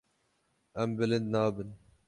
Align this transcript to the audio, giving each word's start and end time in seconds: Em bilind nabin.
Em 0.85 0.91
bilind 0.97 1.27
nabin. 1.37 1.69